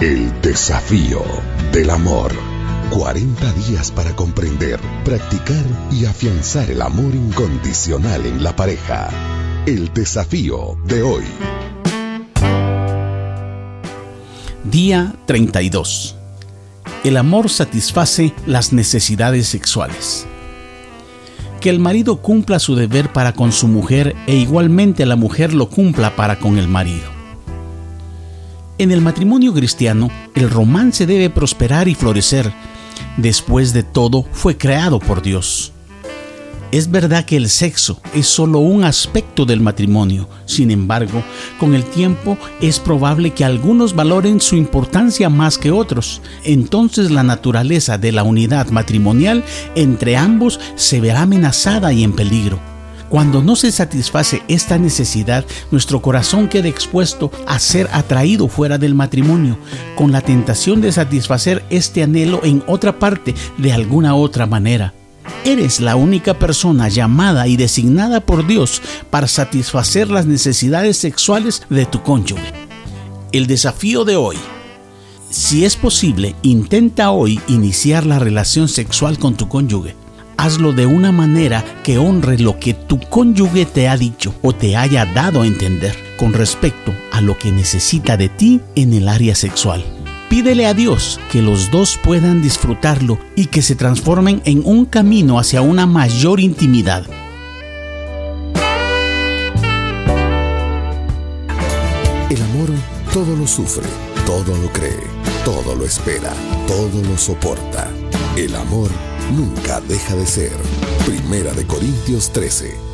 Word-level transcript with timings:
El 0.00 0.42
desafío 0.42 1.22
del 1.72 1.88
amor. 1.88 2.30
40 2.90 3.52
días 3.52 3.90
para 3.90 4.14
comprender, 4.14 4.78
practicar 5.06 5.64
y 5.90 6.04
afianzar 6.04 6.70
el 6.70 6.82
amor 6.82 7.14
incondicional 7.14 8.26
en 8.26 8.44
la 8.44 8.54
pareja. 8.54 9.08
El 9.64 9.90
desafío 9.94 10.76
de 10.84 11.02
hoy. 11.02 11.24
Día 14.64 15.14
32. 15.24 16.14
El 17.02 17.16
amor 17.16 17.48
satisface 17.48 18.34
las 18.44 18.74
necesidades 18.74 19.46
sexuales. 19.46 20.26
Que 21.58 21.70
el 21.70 21.78
marido 21.78 22.20
cumpla 22.20 22.58
su 22.58 22.76
deber 22.76 23.10
para 23.14 23.32
con 23.32 23.50
su 23.50 23.66
mujer 23.66 24.14
e 24.26 24.36
igualmente 24.36 25.06
la 25.06 25.16
mujer 25.16 25.54
lo 25.54 25.70
cumpla 25.70 26.14
para 26.16 26.38
con 26.38 26.58
el 26.58 26.68
marido. 26.68 27.15
En 28.78 28.90
el 28.90 29.00
matrimonio 29.00 29.54
cristiano, 29.54 30.10
el 30.34 30.50
romance 30.50 31.06
debe 31.06 31.30
prosperar 31.30 31.88
y 31.88 31.94
florecer. 31.94 32.52
Después 33.16 33.72
de 33.72 33.82
todo, 33.82 34.26
fue 34.32 34.58
creado 34.58 34.98
por 34.98 35.22
Dios. 35.22 35.72
Es 36.72 36.90
verdad 36.90 37.24
que 37.24 37.36
el 37.36 37.48
sexo 37.48 38.02
es 38.12 38.26
solo 38.26 38.58
un 38.58 38.84
aspecto 38.84 39.46
del 39.46 39.62
matrimonio, 39.62 40.28
sin 40.44 40.70
embargo, 40.70 41.22
con 41.58 41.74
el 41.74 41.84
tiempo 41.84 42.36
es 42.60 42.78
probable 42.78 43.30
que 43.30 43.46
algunos 43.46 43.94
valoren 43.94 44.42
su 44.42 44.56
importancia 44.56 45.30
más 45.30 45.56
que 45.56 45.70
otros. 45.70 46.20
Entonces 46.44 47.10
la 47.10 47.22
naturaleza 47.22 47.96
de 47.96 48.12
la 48.12 48.24
unidad 48.24 48.68
matrimonial 48.68 49.42
entre 49.74 50.18
ambos 50.18 50.60
se 50.74 51.00
verá 51.00 51.22
amenazada 51.22 51.94
y 51.94 52.04
en 52.04 52.12
peligro. 52.12 52.75
Cuando 53.08 53.40
no 53.40 53.54
se 53.54 53.70
satisface 53.70 54.42
esta 54.48 54.78
necesidad, 54.78 55.44
nuestro 55.70 56.02
corazón 56.02 56.48
queda 56.48 56.68
expuesto 56.68 57.30
a 57.46 57.58
ser 57.60 57.88
atraído 57.92 58.48
fuera 58.48 58.78
del 58.78 58.94
matrimonio, 58.94 59.58
con 59.94 60.10
la 60.10 60.20
tentación 60.20 60.80
de 60.80 60.90
satisfacer 60.90 61.64
este 61.70 62.02
anhelo 62.02 62.40
en 62.42 62.64
otra 62.66 62.98
parte 62.98 63.34
de 63.58 63.72
alguna 63.72 64.16
otra 64.16 64.46
manera. 64.46 64.92
Eres 65.44 65.80
la 65.80 65.94
única 65.94 66.34
persona 66.34 66.88
llamada 66.88 67.46
y 67.46 67.56
designada 67.56 68.20
por 68.20 68.46
Dios 68.46 68.82
para 69.10 69.28
satisfacer 69.28 70.10
las 70.10 70.26
necesidades 70.26 70.96
sexuales 70.96 71.62
de 71.70 71.86
tu 71.86 72.02
cónyuge. 72.02 72.52
El 73.30 73.46
desafío 73.46 74.04
de 74.04 74.16
hoy. 74.16 74.36
Si 75.30 75.64
es 75.64 75.76
posible, 75.76 76.34
intenta 76.42 77.10
hoy 77.12 77.40
iniciar 77.46 78.06
la 78.06 78.18
relación 78.18 78.68
sexual 78.68 79.18
con 79.18 79.36
tu 79.36 79.48
cónyuge 79.48 79.94
hazlo 80.46 80.72
de 80.72 80.86
una 80.86 81.10
manera 81.10 81.64
que 81.82 81.98
honre 81.98 82.38
lo 82.38 82.60
que 82.60 82.72
tu 82.72 83.00
cónyuge 83.00 83.66
te 83.66 83.88
ha 83.88 83.96
dicho 83.96 84.32
o 84.42 84.54
te 84.54 84.76
haya 84.76 85.04
dado 85.04 85.42
a 85.42 85.46
entender 85.46 85.96
con 86.16 86.32
respecto 86.32 86.94
a 87.10 87.20
lo 87.20 87.36
que 87.36 87.50
necesita 87.50 88.16
de 88.16 88.28
ti 88.28 88.60
en 88.76 88.92
el 88.92 89.08
área 89.08 89.34
sexual. 89.34 89.84
Pídele 90.30 90.66
a 90.66 90.74
Dios 90.74 91.18
que 91.32 91.42
los 91.42 91.72
dos 91.72 91.98
puedan 92.00 92.42
disfrutarlo 92.42 93.18
y 93.34 93.46
que 93.46 93.60
se 93.60 93.74
transformen 93.74 94.40
en 94.44 94.62
un 94.64 94.84
camino 94.84 95.40
hacia 95.40 95.62
una 95.62 95.84
mayor 95.84 96.38
intimidad. 96.38 97.04
El 102.30 102.42
amor 102.42 102.70
todo 103.12 103.34
lo 103.34 103.48
sufre, 103.48 103.86
todo 104.24 104.56
lo 104.56 104.72
cree, 104.72 105.02
todo 105.44 105.74
lo 105.74 105.84
espera, 105.84 106.32
todo 106.68 107.02
lo 107.02 107.18
soporta. 107.18 107.90
El 108.36 108.54
amor 108.54 108.90
nunca 109.32 109.80
deja 109.80 110.14
de 110.16 110.26
ser. 110.26 110.52
Primera 111.06 111.52
de 111.52 111.66
Corintios 111.66 112.30
13. 112.32 112.85